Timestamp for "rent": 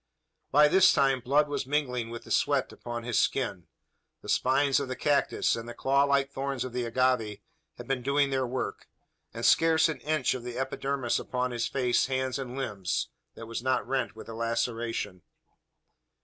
13.87-14.15